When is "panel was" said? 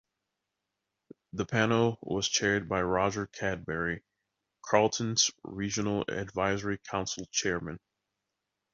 1.45-2.27